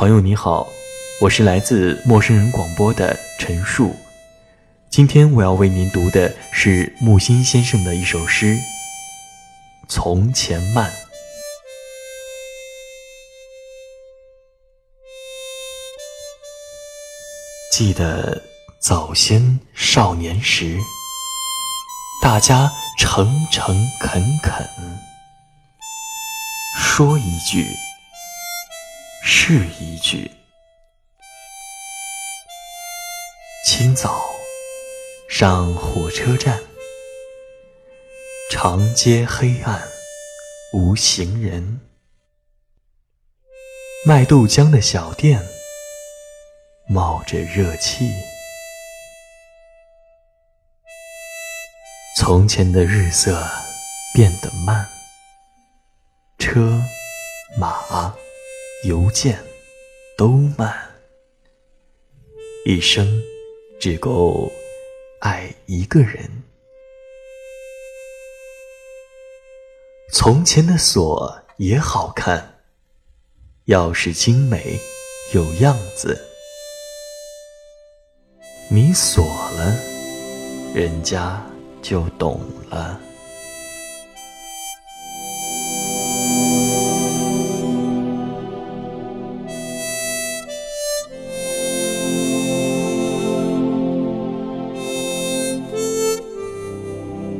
[0.00, 0.66] 朋友你好，
[1.20, 3.94] 我是来自陌生人广播的陈述。
[4.88, 8.54] 今天我要为您读的是木心先生的一首诗
[9.90, 10.90] 《从前慢》。
[17.70, 18.42] 记得
[18.78, 20.78] 早先少年时，
[22.22, 24.66] 大家诚诚恳恳，
[26.78, 27.66] 说一句。
[29.22, 30.30] 是一句。
[33.66, 34.30] 清早
[35.28, 36.60] 上火车站，
[38.50, 39.88] 长街黑暗
[40.72, 41.80] 无行人，
[44.04, 45.40] 卖豆浆的小店
[46.88, 48.10] 冒着热气。
[52.18, 53.48] 从前的日色
[54.14, 54.86] 变得慢，
[56.38, 56.82] 车
[57.58, 58.14] 马。
[58.84, 59.38] 邮件
[60.16, 60.74] 都慢，
[62.64, 63.22] 一生
[63.78, 64.50] 只够
[65.20, 66.44] 爱一个人。
[70.10, 72.62] 从前的锁也好看，
[73.66, 74.78] 钥匙精美
[75.34, 76.18] 有样子，
[78.70, 79.76] 你锁了，
[80.74, 81.46] 人家
[81.82, 82.98] 就懂了。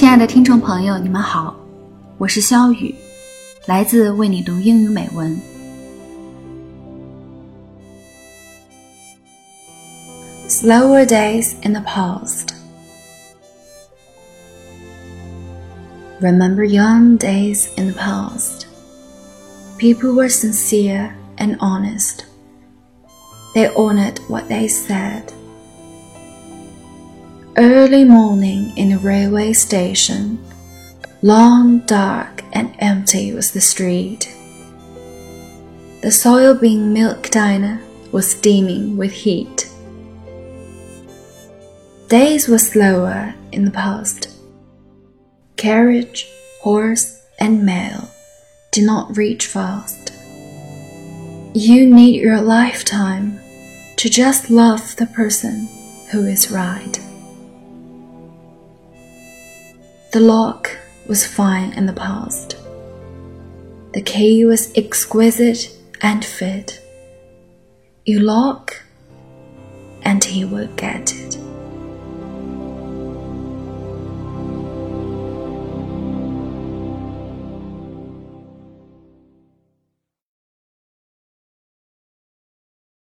[0.00, 1.54] 亲爱的听众朋友，你们好，
[2.18, 2.94] 我是肖雨，
[3.66, 5.38] 来自为你读英语美文。
[10.48, 12.48] Slower days in the past.
[16.20, 18.66] Remember young days in the past.
[19.78, 22.24] People were sincere and honest.
[23.54, 25.24] They honored what they said
[27.63, 30.43] Early morning in a railway station.
[31.21, 34.35] Long, dark, and empty was the street.
[36.01, 37.79] The soil soybean milk diner
[38.11, 39.69] was steaming with heat.
[42.07, 44.29] Days were slower in the past.
[45.55, 46.27] Carriage,
[46.61, 48.09] horse, and mail
[48.71, 50.13] did not reach fast.
[51.53, 53.39] You need your lifetime
[53.97, 55.67] to just love the person
[56.09, 56.99] who is right.
[60.11, 60.77] The lock
[61.07, 62.57] was fine in the past.
[63.93, 66.81] The key was exquisite and fit.
[68.05, 68.75] You lock,
[70.01, 71.40] and he will get it.